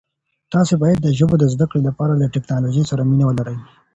[0.51, 3.57] تاسي باید د ژبو د زده کړې لپاره له ټکنالوژۍ سره مینه ولرئ.